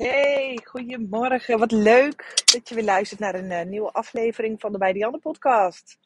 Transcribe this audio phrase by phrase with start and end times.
[0.00, 1.58] Hey, goedemorgen.
[1.58, 5.98] Wat leuk dat je weer luistert naar een eh, nieuwe aflevering van de Bij podcast.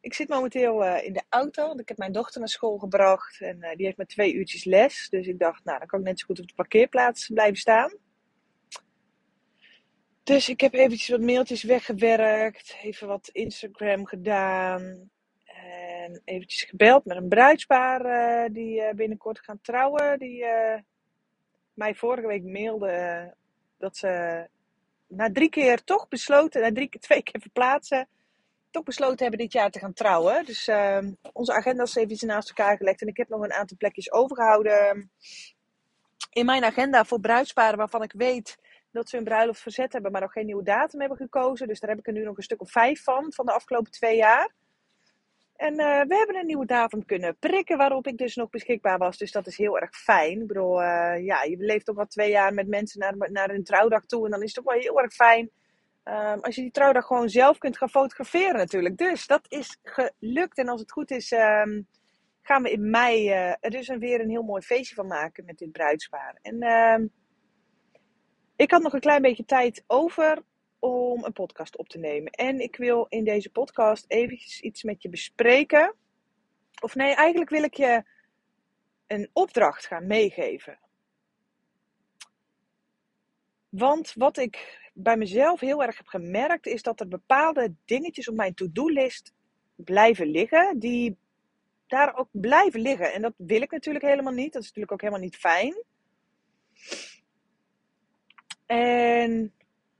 [0.00, 3.62] Ik zit momenteel eh, in de auto, ik heb mijn dochter naar school gebracht en
[3.62, 5.08] eh, die heeft maar twee uurtjes les.
[5.10, 7.96] Dus ik dacht, nou dan kan ik net zo goed op de parkeerplaats blijven staan.
[10.22, 15.10] Dus ik heb eventjes wat mailtjes weggewerkt, even wat Instagram gedaan
[15.44, 20.18] en eventjes gebeld met een bruidspaar die binnenkort gaan trouwen.
[20.18, 20.44] Die
[21.78, 23.26] mij vorige week mailde eh,
[23.78, 24.44] dat ze
[25.06, 28.08] na drie keer toch besloten, na drie, twee keer verplaatsen,
[28.70, 30.44] toch besloten hebben dit jaar te gaan trouwen.
[30.44, 30.98] Dus eh,
[31.32, 33.00] onze agenda's eventjes naast elkaar gelegd.
[33.00, 35.10] En ik heb nog een aantal plekjes overgehouden
[36.30, 38.58] in mijn agenda voor bruidsparen waarvan ik weet
[38.90, 41.68] dat ze hun bruiloft verzet hebben, maar nog geen nieuwe datum hebben gekozen.
[41.68, 43.92] Dus daar heb ik er nu nog een stuk of vijf van, van de afgelopen
[43.92, 44.54] twee jaar.
[45.58, 49.16] En eh, we hebben een nieuwe datum kunnen prikken waarop ik dus nog beschikbaar was.
[49.16, 50.40] Dus dat is heel erg fijn.
[50.40, 53.64] Ik bedoel, eh, ja, je leeft toch al twee jaar met mensen naar, naar een
[53.64, 54.24] trouwdag toe.
[54.24, 55.50] En dan is het toch wel heel erg fijn
[56.02, 58.96] ehm, als je die trouwdag gewoon zelf kunt gaan fotograferen natuurlijk.
[58.96, 60.58] Dus dat is gelukt.
[60.58, 61.82] En als het goed is, ehm,
[62.42, 65.58] gaan we in mei eh, er dus weer een heel mooi feestje van maken met
[65.58, 66.38] dit bruidspaar.
[66.42, 67.06] En ehm,
[68.56, 70.42] ik had nog een klein beetje tijd over
[70.78, 72.32] om een podcast op te nemen.
[72.32, 75.94] En ik wil in deze podcast eventjes iets met je bespreken.
[76.80, 78.04] Of nee, eigenlijk wil ik je
[79.06, 80.78] een opdracht gaan meegeven.
[83.68, 88.34] Want wat ik bij mezelf heel erg heb gemerkt, is dat er bepaalde dingetjes op
[88.34, 89.32] mijn to-do-list
[89.74, 91.16] blijven liggen, die
[91.86, 93.12] daar ook blijven liggen.
[93.12, 94.52] En dat wil ik natuurlijk helemaal niet.
[94.52, 95.84] Dat is natuurlijk ook helemaal niet fijn.
[98.66, 99.52] En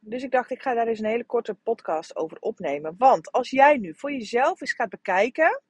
[0.09, 2.95] dus ik dacht, ik ga daar eens een hele korte podcast over opnemen.
[2.99, 5.63] Want als jij nu voor jezelf eens gaat bekijken,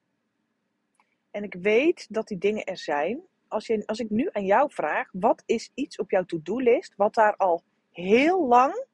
[1.31, 4.73] en ik weet dat die dingen er zijn, als, je, als ik nu aan jou
[4.73, 8.87] vraag, wat is iets op jouw to-do-list wat daar al heel lang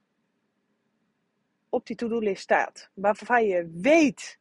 [1.69, 4.39] op die to-do-list staat, waarvan je weet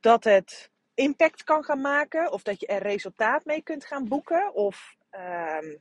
[0.00, 4.54] dat het impact kan gaan maken, of dat je er resultaat mee kunt gaan boeken,
[4.54, 5.76] of ehm,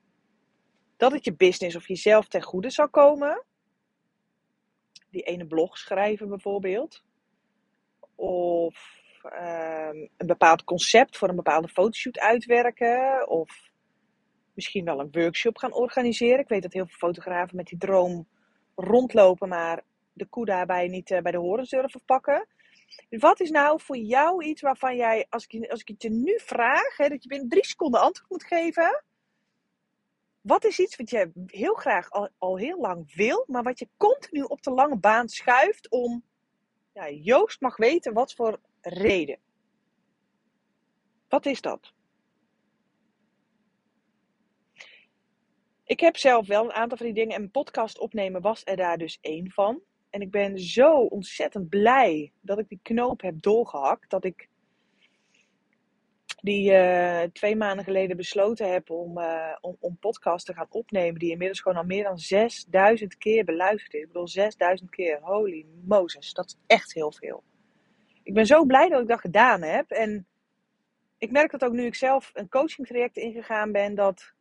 [0.98, 3.44] dat het je business of jezelf ten goede zal komen.
[5.12, 7.04] Die ene blog schrijven bijvoorbeeld.
[8.16, 13.30] Of ehm, een bepaald concept voor een bepaalde fotoshoot uitwerken.
[13.30, 13.70] Of
[14.54, 16.40] misschien wel een workshop gaan organiseren.
[16.40, 18.28] Ik weet dat heel veel fotografen met die droom
[18.76, 19.84] rondlopen, maar
[20.14, 22.48] de koe daarbij niet eh, bij de horens durven pakken.
[23.10, 26.40] Wat is nou voor jou iets waarvan jij, als ik, als ik het je nu
[26.40, 29.04] vraag, hè, dat je binnen drie seconden antwoord moet geven.
[30.42, 33.88] Wat is iets wat je heel graag al, al heel lang wil, maar wat je
[33.98, 36.24] continu op de lange baan schuift om,
[36.94, 39.40] ja, Joost mag weten wat voor reden.
[41.28, 41.94] Wat is dat?
[45.84, 48.98] Ik heb zelf wel een aantal van die dingen en podcast opnemen was er daar
[48.98, 49.82] dus één van.
[50.10, 54.10] En ik ben zo ontzettend blij dat ik die knoop heb doorgehakt.
[54.10, 54.50] Dat ik
[56.42, 61.20] die eh, twee maanden geleden besloten heb om, eh om, om podcast te gaan opnemen.
[61.20, 64.02] Die inmiddels gewoon al meer dan 6000 keer beluisterd is.
[64.02, 65.20] Ik bedoel, 6000 keer.
[65.22, 67.44] Holy Moses, dat is echt heel veel.
[68.24, 69.92] Ik ben zo blij dat ik dat gedaan heb.
[69.92, 70.28] En
[71.18, 73.96] ik merk dat ook nu ik zelf een coaching traject ingegaan ben.
[73.96, 74.34] Dat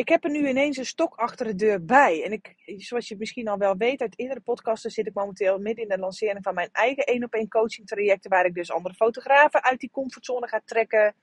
[0.00, 2.24] ik heb er nu ineens een stok achter de deur bij.
[2.24, 5.82] En ik, zoals je misschien al wel weet uit eerdere podcasten, zit ik momenteel midden
[5.84, 8.30] in de lancering van mijn eigen één op één coaching trajecten.
[8.30, 11.14] Waar ik dus andere fotografen uit die comfortzone ga trekken.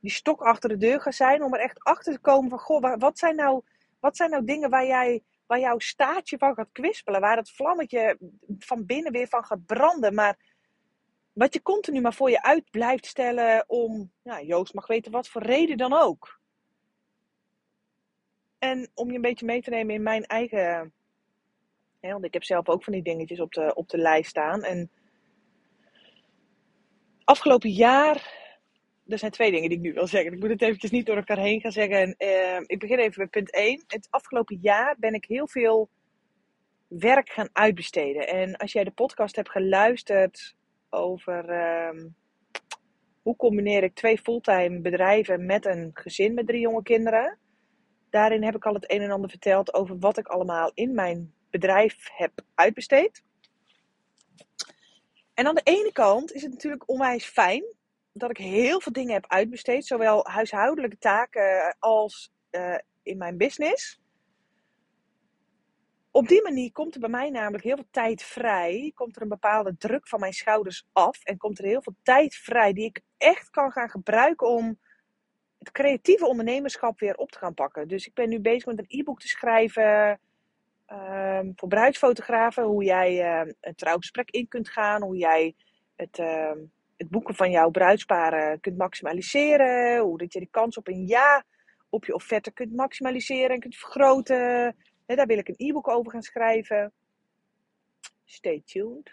[0.00, 1.42] Die stok achter de deur ga zijn.
[1.42, 3.62] Om er echt achter te komen van, goh, wa- wat zijn nou,
[4.00, 7.20] wat zijn nou dingen waar jij, waar jouw staartje van gaat kwispelen.
[7.20, 8.18] Waar het vlammetje
[8.58, 10.14] van binnen weer van gaat branden.
[10.14, 10.38] Maar
[11.32, 15.28] wat je continu maar voor je uit blijft stellen om, ja, Joost mag weten wat
[15.28, 16.39] voor reden dan ook.
[18.60, 20.92] En om je een beetje mee te nemen in mijn eigen.
[22.00, 24.62] Hè, want ik heb zelf ook van die dingetjes op de, op de lijst staan.
[24.62, 24.90] En
[27.24, 28.38] afgelopen jaar.
[29.06, 30.32] Er zijn twee dingen die ik nu wil zeggen.
[30.32, 31.98] Ik moet het eventjes niet door elkaar heen gaan zeggen.
[31.98, 33.84] En, eh, ik begin even met punt 1.
[33.86, 35.88] Het afgelopen jaar ben ik heel veel
[36.86, 38.28] werk gaan uitbesteden.
[38.28, 40.54] En als jij de podcast hebt geluisterd
[40.90, 42.08] over ehm,
[43.22, 47.38] hoe combineer ik twee fulltime bedrijven met een gezin met drie jonge kinderen.
[48.10, 51.34] Daarin heb ik al het een en ander verteld over wat ik allemaal in mijn
[51.50, 53.22] bedrijf heb uitbesteed.
[55.34, 57.64] En aan de ene kant is het natuurlijk onwijs fijn
[58.12, 64.00] dat ik heel veel dingen heb uitbesteed, zowel huishoudelijke taken als eh, in mijn business.
[66.10, 68.92] Op die manier komt er bij mij namelijk heel veel tijd vrij.
[68.94, 71.24] Komt er een bepaalde druk van mijn schouders af.
[71.24, 74.78] En komt er heel veel tijd vrij die ik echt kan gaan gebruiken om
[75.60, 77.88] het creatieve ondernemerschap weer op te gaan pakken.
[77.88, 80.20] Dus ik ben nu bezig met een e-book te schrijven
[80.92, 82.64] um, voor bruidsfotografen.
[82.64, 85.02] Hoe jij uh, een trouwgesprek in kunt gaan.
[85.02, 85.54] Hoe jij
[85.96, 86.52] het, uh,
[86.96, 90.00] het boeken van jouw bruidsparen kunt maximaliseren.
[90.00, 91.44] Hoe dat je de kans op een ja
[91.88, 94.76] op je offerte kunt maximaliseren en kunt vergroten.
[95.06, 96.92] Daar wil ik een e-book over gaan schrijven.
[98.24, 99.12] Stay tuned.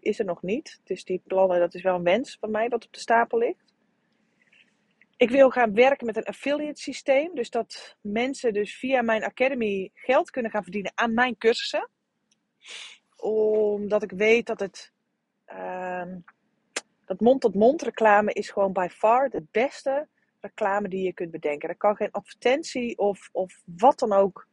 [0.00, 0.80] Is er nog niet.
[0.84, 3.68] Dus die plannen, dat is wel een wens van mij wat op de stapel ligt.
[5.18, 7.34] Ik wil gaan werken met een affiliate systeem.
[7.34, 11.90] Dus dat mensen dus via mijn academy geld kunnen gaan verdienen aan mijn cursussen.
[13.16, 14.92] Omdat ik weet dat het...
[15.52, 16.24] Um,
[17.04, 20.08] dat mond-tot-mond reclame is gewoon by far de beste
[20.40, 21.68] reclame die je kunt bedenken.
[21.68, 24.48] Er kan geen advertentie of, of wat dan ook,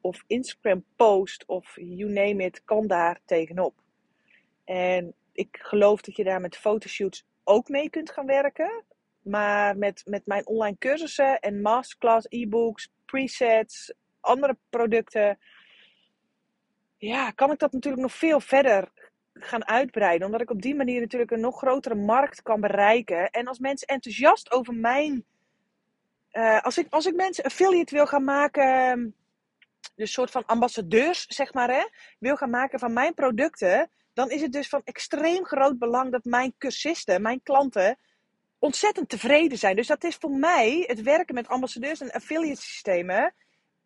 [0.00, 3.74] of Instagram post of you name it, kan daar tegenop.
[4.64, 8.84] En ik geloof dat je daar met fotoshoots ook mee kunt gaan werken.
[9.22, 15.38] Maar met, met mijn online cursussen en masterclass, e-books, presets, andere producten.
[16.98, 18.92] Ja, kan ik dat natuurlijk nog veel verder
[19.32, 20.26] gaan uitbreiden.
[20.26, 23.30] Omdat ik op die manier natuurlijk een nog grotere markt kan bereiken.
[23.30, 25.24] En als mensen enthousiast over mijn.
[26.32, 29.14] Uh, als, ik, als ik mensen affiliate wil gaan maken.
[29.80, 31.86] Dus een soort van ambassadeurs, zeg maar, hè,
[32.18, 33.90] wil gaan maken van mijn producten.
[34.12, 37.98] Dan is het dus van extreem groot belang dat mijn cursisten, mijn klanten,
[38.60, 39.76] ontzettend tevreden zijn.
[39.76, 43.34] Dus dat is voor mij het werken met ambassadeurs en affiliate systemen.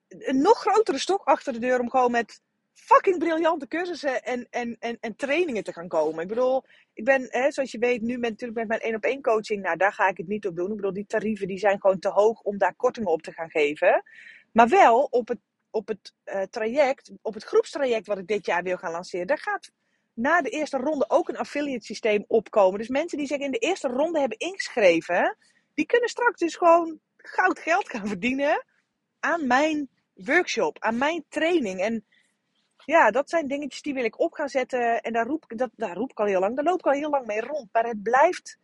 [0.09, 2.43] Een nog grotere stok achter de deur om gewoon met
[2.75, 6.23] fucking briljante cursussen en, en, en, en trainingen te gaan komen.
[6.23, 9.05] Ik bedoel, ik ben, hè, zoals je weet, nu ben, natuurlijk met mijn één op
[9.05, 9.63] één coaching.
[9.63, 10.71] Nou, daar ga ik het niet op doen.
[10.71, 13.51] Ik bedoel, die tarieven die zijn gewoon te hoog om daar kortingen op te gaan
[13.51, 14.03] geven.
[14.53, 15.39] Maar wel op het,
[15.71, 19.27] op het uh, traject, op het groepstraject wat ik dit jaar wil gaan lanceren.
[19.27, 19.71] Daar gaat
[20.15, 22.79] na de eerste ronde ook een affiliate systeem opkomen.
[22.79, 25.37] Dus mensen die zich in de eerste ronde hebben ingeschreven,
[25.75, 28.65] die kunnen straks dus gewoon goud geld gaan verdienen
[29.21, 31.81] aan mijn workshop, aan mijn training.
[31.81, 32.05] En
[32.85, 35.01] ja, dat zijn dingetjes die wil ik op gaan zetten.
[35.01, 36.57] En daar roep, dat, daar roep ik al heel lang.
[36.57, 37.69] Daar loop ik al heel lang mee rond.
[37.73, 38.59] Maar het blijft,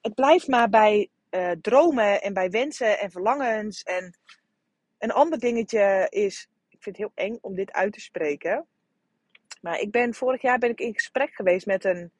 [0.00, 3.82] het blijft maar bij uh, dromen en bij wensen en verlangens.
[3.82, 4.18] En
[4.98, 8.66] een ander dingetje is, ik vind het heel eng om dit uit te spreken.
[9.62, 12.10] Maar ik ben, vorig jaar ben ik in gesprek geweest met een,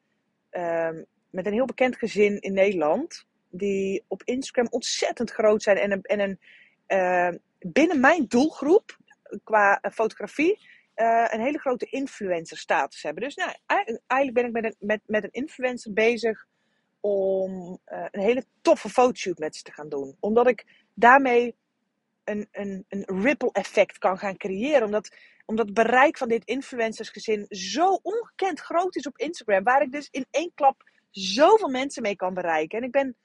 [0.51, 3.25] um, met een heel bekend gezin in Nederland.
[3.49, 5.77] Die op Instagram ontzettend groot zijn.
[5.77, 6.39] En een, en een
[6.87, 8.97] uh, binnen mijn doelgroep
[9.43, 10.59] qua fotografie
[10.95, 13.23] uh, een hele grote influencer status hebben.
[13.23, 13.55] Dus nou,
[14.07, 16.45] eigenlijk ben ik met een, met, met een influencer bezig
[16.99, 20.17] om uh, een hele toffe fotoshoot met ze te gaan doen.
[20.19, 21.55] Omdat ik daarmee
[22.23, 24.83] een, een, ripple effect kan gaan creëren.
[24.83, 25.15] Omdat,
[25.45, 29.63] omdat het bereik van dit influencersgezin zo ongekend groot is op Instagram.
[29.63, 32.77] Waar ik dus in één klap zoveel mensen mee kan bereiken.
[32.77, 33.15] En ik ben,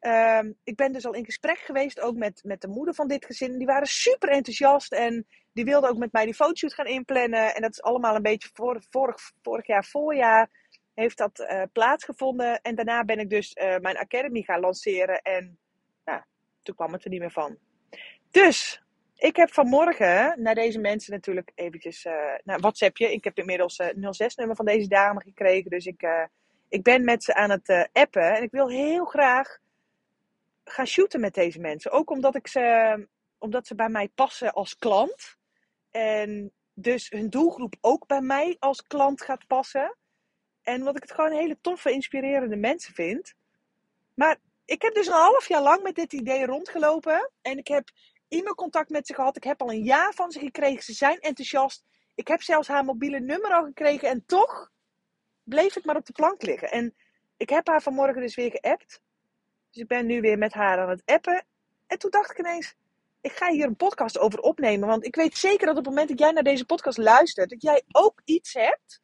[0.00, 3.24] uh, ik ben dus al in gesprek geweest ook met, met de moeder van dit
[3.24, 3.58] gezin.
[3.58, 7.54] Die waren super enthousiast en die wilde ook met mij die fotoshoot gaan inplannen.
[7.54, 8.84] En dat is allemaal een beetje vorig,
[9.42, 10.50] vorig jaar voorjaar
[10.94, 12.60] heeft dat uh, plaatsgevonden.
[12.60, 15.22] En daarna ben ik dus uh, mijn academy gaan lanceren.
[15.22, 15.58] En
[16.04, 16.22] nou,
[16.62, 17.58] toen kwam het er niet meer van.
[18.42, 18.82] Dus,
[19.14, 22.12] ik heb vanmorgen naar deze mensen natuurlijk eventjes uh,
[22.44, 23.12] nou, WhatsAppje.
[23.12, 25.70] Ik heb inmiddels uh, 06-nummer van deze dame gekregen.
[25.70, 26.24] Dus ik, uh,
[26.68, 28.36] ik ben met ze aan het appen.
[28.36, 29.58] En ik wil heel graag
[30.64, 31.90] gaan shooten met deze mensen.
[31.90, 33.06] Ook omdat, ik ze,
[33.38, 35.36] omdat ze bij mij passen als klant.
[35.90, 39.96] En dus hun doelgroep ook bij mij als klant gaat passen.
[40.62, 43.34] En wat ik het gewoon hele toffe, inspirerende mensen vind.
[44.14, 47.30] Maar ik heb dus een half jaar lang met dit idee rondgelopen.
[47.42, 47.90] En ik heb
[48.28, 49.36] e-mailcontact met ze gehad.
[49.36, 50.82] Ik heb al een jaar van ze gekregen.
[50.82, 51.84] Ze zijn enthousiast.
[52.14, 54.08] Ik heb zelfs haar mobiele nummer al gekregen.
[54.08, 54.70] En toch
[55.42, 56.70] bleef het maar op de plank liggen.
[56.70, 56.94] En
[57.36, 59.02] ik heb haar vanmorgen dus weer geappt.
[59.70, 61.44] Dus ik ben nu weer met haar aan het appen.
[61.86, 62.74] En toen dacht ik ineens,
[63.20, 64.88] ik ga hier een podcast over opnemen.
[64.88, 67.62] Want ik weet zeker dat op het moment dat jij naar deze podcast luistert, dat
[67.62, 69.00] jij ook iets hebt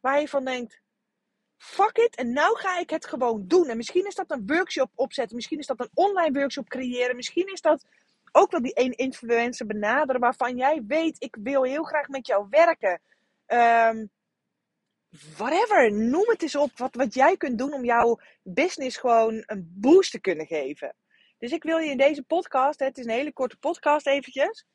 [0.00, 0.80] waar je van denkt,
[1.58, 3.68] fuck it, en nou ga ik het gewoon doen.
[3.68, 7.52] En misschien is dat een workshop opzetten, misschien is dat een online workshop creëren, misschien
[7.52, 7.84] is dat
[8.32, 12.46] ook wel die één influencer benaderen waarvan jij weet, ik wil heel graag met jou
[12.50, 13.00] werken.
[13.46, 14.10] Um,
[15.36, 19.72] whatever, noem het eens op wat, wat jij kunt doen om jouw business gewoon een
[19.74, 20.94] boost te kunnen geven.
[21.38, 24.66] Dus ik wil je in deze podcast, het is een hele korte podcast eventjes,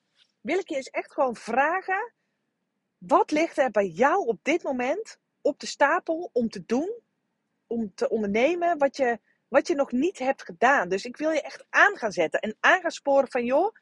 [0.42, 2.14] wil ik je eens echt gewoon vragen,
[2.98, 6.94] wat ligt er bij jou op dit moment op de stapel om te doen,
[7.68, 10.90] om te ondernemen wat je, wat je nog niet hebt gedaan.
[10.90, 13.76] Dus ik wil je echt aan gaan zetten en aan gaan sporen van joh,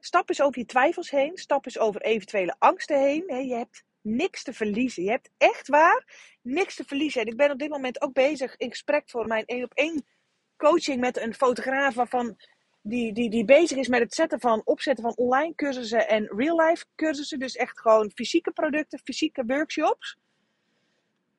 [0.00, 3.46] stap eens over je twijfels heen, stap eens over eventuele angsten heen.
[3.46, 5.02] Je hebt niks te verliezen.
[5.02, 6.04] Je hebt echt waar
[6.42, 7.20] niks te verliezen.
[7.20, 10.06] En ik ben op dit moment ook bezig in gesprek voor mijn één op één
[10.56, 12.36] coaching met een fotograaf waarvan
[12.82, 16.84] die, die, die bezig is met het zetten van, opzetten van online cursussen en real-life
[16.94, 17.38] cursussen.
[17.38, 20.16] Dus echt gewoon fysieke producten, fysieke workshops.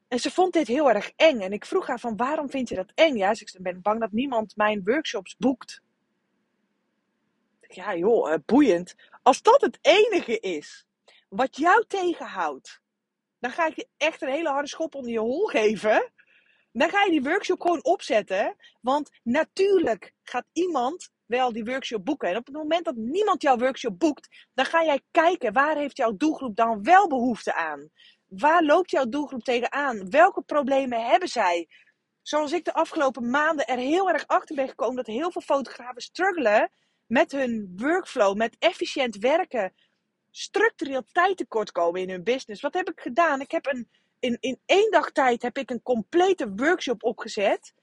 [0.08, 1.40] En ze vond dit heel erg eng.
[1.40, 3.16] En ik vroeg haar van, waarom vind je dat eng?
[3.16, 5.82] Ja, ze ik ben bang dat niemand mijn workshops boekt.
[7.68, 8.96] Ja joh, eh, boeiend.
[9.24, 10.86] Als dat het enige is
[11.30, 12.82] wat jou tegenhoudt,
[13.40, 16.12] dan ga ik je echt een hele harde schop onder je hol geven.
[16.72, 18.56] Dan ga je die workshop gewoon opzetten.
[18.82, 22.30] Want natuurlijk gaat iemand wel die workshop boeken.
[22.30, 25.98] En op het moment dat niemand jouw workshop boekt, dan ga jij kijken waar heeft
[25.98, 27.90] jouw doelgroep dan wel behoefte aan.
[28.28, 30.10] Waar loopt jouw doelgroep tegenaan?
[30.10, 31.68] Welke problemen hebben zij?
[32.22, 36.02] Zoals ik de afgelopen maanden er heel erg achter ben gekomen dat heel veel fotografen
[36.02, 36.72] struggelen
[37.06, 39.74] met hun workflow, met efficiënt werken,
[40.32, 42.62] structureel tijdtekort komen in hun business.
[42.62, 43.42] Wat heb ik gedaan?
[43.42, 47.74] Ik heb een, in, in één dag tijd heb ik een complete workshop opgezet,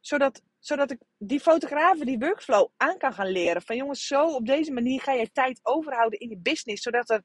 [0.00, 3.62] zodat, zodat ik die fotografen die workflow aan kan gaan leren.
[3.62, 7.22] Van jongens, zo op deze manier ga je tijd overhouden in je business, zodat er...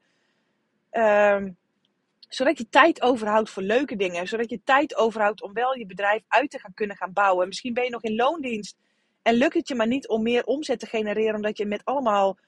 [0.92, 1.50] Uh,
[2.34, 4.28] zodat je tijd overhoudt voor leuke dingen.
[4.28, 7.48] Zodat je tijd overhoudt om wel je bedrijf uit te gaan kunnen gaan bouwen.
[7.48, 8.76] Misschien ben je nog in loondienst.
[9.22, 11.34] En lukt het je maar niet om meer omzet te genereren.
[11.34, 12.38] Omdat je met allemaal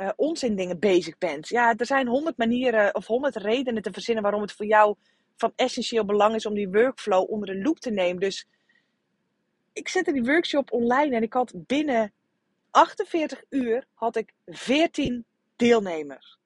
[0.00, 1.48] uh, onzin dingen bezig bent.
[1.48, 4.96] Ja, er zijn honderd manieren of honderd redenen te verzinnen waarom het voor jou
[5.36, 8.20] van essentieel belang is om die workflow onder de loep te nemen.
[8.20, 8.48] Dus
[9.72, 12.12] ik zette die workshop online en ik had binnen
[12.70, 15.24] 48 uur had ik 14
[15.56, 16.38] deelnemers.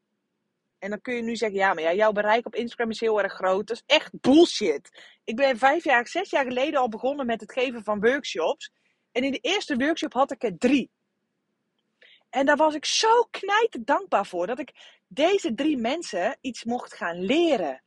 [0.82, 3.22] En dan kun je nu zeggen, ja, maar ja, jouw bereik op Instagram is heel
[3.22, 3.66] erg groot.
[3.66, 5.02] Dat is echt bullshit.
[5.24, 8.70] Ik ben vijf jaar, zes jaar geleden al begonnen met het geven van workshops.
[9.12, 10.90] En in de eerste workshop had ik er drie.
[12.30, 14.46] En daar was ik zo knijt dankbaar voor.
[14.46, 14.72] Dat ik
[15.08, 17.82] deze drie mensen iets mocht gaan leren.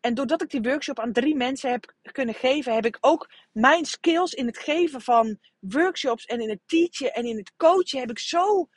[0.00, 3.84] En doordat ik die workshop aan drie mensen heb kunnen geven, heb ik ook mijn
[3.84, 8.10] skills in het geven van workshops en in het teachen en in het coachen heb
[8.10, 8.68] ik zo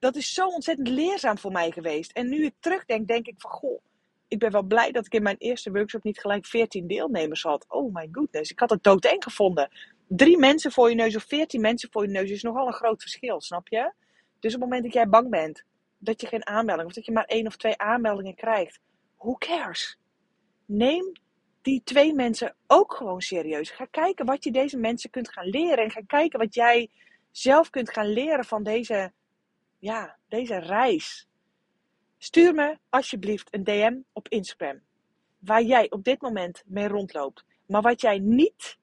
[0.00, 2.12] dat is zo ontzettend leerzaam voor mij geweest.
[2.12, 3.80] En nu ik terugdenk, denk ik van goh,
[4.28, 7.64] ik ben wel blij dat ik in mijn eerste workshop niet gelijk 14 deelnemers had.
[7.68, 9.70] Oh my goodness, ik had het doodeng gevonden.
[10.06, 13.00] Drie mensen voor je neus of 14 mensen voor je neus is nogal een groot
[13.00, 13.92] verschil, snap je?
[14.40, 15.64] Dus op het moment dat jij bang bent
[15.98, 18.80] dat je geen aanmelding of dat je maar één of twee aanmeldingen krijgt,
[19.16, 19.98] who cares?
[20.66, 21.12] Neem
[21.62, 23.70] die twee mensen ook gewoon serieus.
[23.70, 26.90] Ga kijken wat je deze mensen kunt gaan leren en ga kijken wat jij
[27.30, 29.12] zelf kunt gaan leren van deze
[29.80, 31.28] ja, deze reis.
[32.18, 34.80] Stuur me alsjeblieft een DM op Instagram.
[35.38, 37.44] Waar jij op dit moment mee rondloopt.
[37.66, 38.78] Maar wat jij niet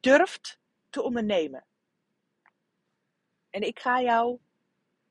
[0.00, 0.58] durft
[0.90, 1.64] te ondernemen.
[3.50, 4.38] En ik ga jou,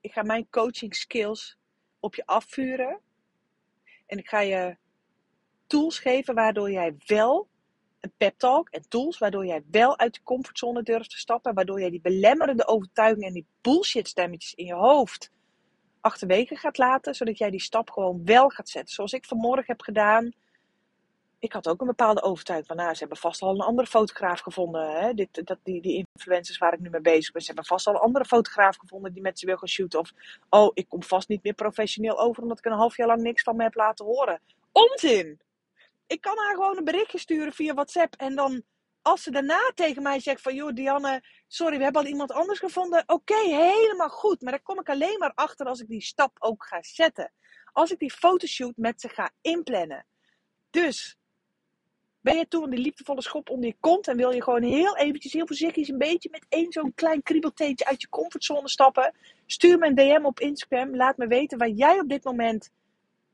[0.01, 1.57] ik ga mijn coaching skills
[1.99, 2.99] op je afvuren.
[4.05, 4.77] En ik ga je
[5.67, 7.49] tools geven waardoor jij wel
[8.01, 11.53] een pep talk en tools waardoor jij wel uit de comfortzone durft te stappen.
[11.53, 15.31] Waardoor jij die belemmerende overtuigingen en die bullshit stemmetjes in je hoofd
[16.01, 17.15] achterwege gaat laten.
[17.15, 18.93] Zodat jij die stap gewoon wel gaat zetten.
[18.93, 20.31] Zoals ik vanmorgen heb gedaan.
[21.39, 24.39] Ik had ook een bepaalde overtuiging van, nou, ze hebben vast al een andere fotograaf
[24.39, 25.01] gevonden.
[25.01, 25.13] Hè?
[25.13, 27.93] Dit, dat, die, die influencers waar ik nu mee bezig ben, ze hebben vast al
[27.93, 29.99] een andere fotograaf gevonden die met ze wil gaan shooten.
[29.99, 30.11] Of,
[30.49, 33.43] oh, ik kom vast niet meer professioneel over omdat ik een half jaar lang niks
[33.43, 34.39] van me heb laten horen.
[34.71, 35.39] Onzin!
[36.11, 38.15] Ik kan haar gewoon een berichtje sturen via WhatsApp.
[38.15, 38.63] En dan,
[39.01, 40.55] als ze daarna tegen mij zegt van...
[40.55, 43.03] joh, Dianne, sorry, we hebben al iemand anders gevonden.
[43.05, 44.41] Oké, helemaal goed.
[44.41, 47.31] Maar daar kom ik alleen maar achter als ik die stap ook ga zetten.
[47.73, 50.05] Als ik die fotoshoot met ze ga inplannen.
[50.69, 51.17] Dus,
[52.21, 54.07] ben je toe aan die liefdevolle schop onder je kont...
[54.07, 55.87] en wil je gewoon heel eventjes, heel voorzichtig...
[55.87, 59.15] een beetje met één zo'n klein kriebelteentje uit je comfortzone stappen...
[59.45, 60.95] stuur me een DM op Instagram.
[60.95, 62.71] Laat me weten waar jij op dit moment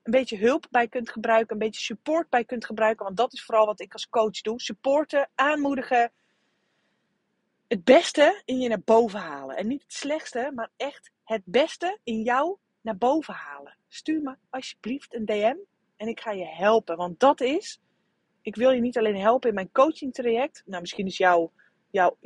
[0.08, 3.06] een beetje hulp bij kunt gebruiken, een beetje support bij kunt gebruiken.
[3.06, 4.62] Want dat is vooral wat ik als coach doe.
[4.62, 6.12] Supporten, aanmoedigen.
[7.68, 9.58] Het beste in je naar boven halen.
[9.58, 13.78] En niet het slechtste, maar echt het beste in jou naar boven halen.
[13.88, 15.56] Stuur me alsjeblieft een DM
[15.98, 16.98] en ik ga je helpen.
[16.98, 17.80] Want dat is,
[18.42, 20.64] ik wil je niet alleen helpen in mijn coaching traject.
[20.66, 21.52] Nou, misschien is jouw,
[21.92, 22.18] jouw,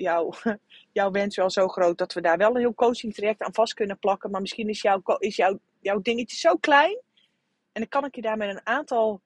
[0.91, 3.73] jouw, wens wel zo groot dat we daar wel een heel coaching traject aan vast
[3.73, 4.31] kunnen plakken.
[4.31, 6.99] Maar misschien is, jouw, is jouw, jouw dingetje zo klein
[7.71, 9.21] en dan kan ik je daar met een aantal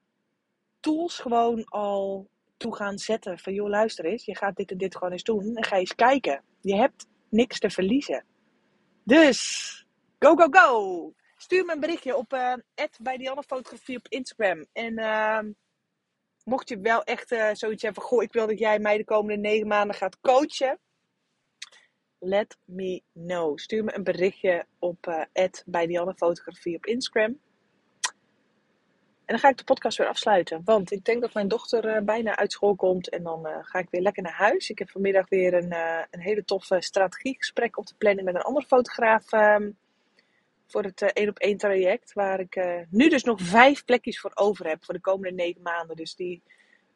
[0.80, 3.38] tools gewoon al toe gaan zetten.
[3.38, 5.56] Van joh, luister eens, je gaat dit en dit gewoon eens doen.
[5.56, 6.42] En ga eens kijken.
[6.60, 8.24] Je hebt niks te verliezen.
[9.04, 9.86] Dus,
[10.18, 11.14] go, go, go!
[11.36, 12.54] Stuur me een berichtje op uh,
[13.00, 13.30] bij
[13.96, 14.66] op Instagram.
[14.72, 15.40] En uh,
[16.44, 18.10] mocht je wel echt uh, zoiets hebben van...
[18.10, 20.78] Goh, ik wil dat jij mij de komende negen maanden gaat coachen.
[22.18, 23.58] Let me know.
[23.58, 27.40] Stuur me een berichtje op uh, bij Fotografie op Instagram.
[29.26, 30.62] En dan ga ik de podcast weer afsluiten.
[30.64, 33.08] Want ik denk dat mijn dochter eh, bijna uit school komt.
[33.08, 34.70] En dan eh, ga ik weer lekker naar huis.
[34.70, 38.42] Ik heb vanmiddag weer een, uh, een hele toffe strategiegesprek op de planning met een
[38.42, 39.32] andere fotograaf.
[39.32, 39.70] ehm,
[40.66, 42.12] voor het één op één traject.
[42.12, 45.96] Waar ik nu dus nog vijf plekjes voor over heb voor de komende negen maanden.
[45.96, 46.42] Dus die.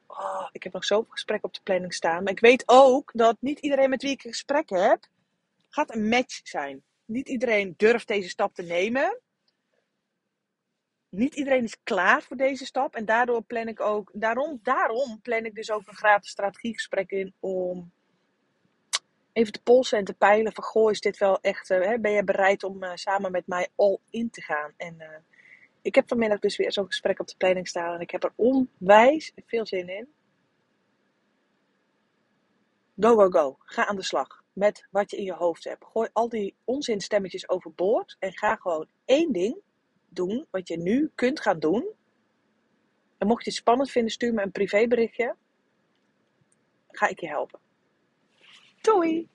[0.07, 2.23] Oh, ik heb nog zoveel gesprekken op de planning staan.
[2.23, 4.99] Maar ik weet ook dat niet iedereen met wie ik een gesprek heb,
[5.69, 6.83] gaat een match zijn.
[7.05, 9.21] Niet iedereen durft deze stap te nemen
[11.11, 12.95] niet iedereen is klaar voor deze stap.
[12.95, 17.35] En daardoor plan ik ook, daarom, daarom plan ik dus ook een gratis strategiegesprek in
[17.41, 17.91] om
[19.33, 22.25] even te polsen en te peilen van goh, is dit wel echt, uh, ben je
[22.25, 24.73] bereid om uh, samen met mij all in te gaan?
[24.77, 25.07] En uh,
[25.83, 28.33] ik heb vanmiddag dus weer zo'n gesprek op de planning staan en ik heb er
[28.37, 30.09] onwijs veel zin in.
[32.99, 33.57] Go, go, go.
[33.59, 35.85] Ga aan de slag met wat je in je hoofd hebt.
[35.85, 39.63] Gooi al die onzinstemmetjes overboord en ga gewoon één ding
[40.11, 41.89] doen wat je nu kunt gaan doen.
[43.19, 45.37] En mocht je het spannend vinden, stuur me een privéberichtje.
[46.91, 47.61] Ga ik je helpen.
[48.81, 49.29] Doei!